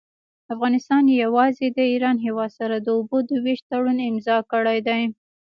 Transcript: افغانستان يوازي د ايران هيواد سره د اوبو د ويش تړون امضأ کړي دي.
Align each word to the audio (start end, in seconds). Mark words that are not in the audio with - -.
افغانستان 0.53 1.03
يوازي 1.23 1.67
د 1.71 1.79
ايران 1.91 2.17
هيواد 2.25 2.51
سره 2.59 2.75
د 2.79 2.87
اوبو 2.97 3.17
د 3.29 3.31
ويش 3.43 3.59
تړون 3.69 3.97
امضأ 4.09 4.37
کړي 4.51 4.79
دي. 4.87 5.01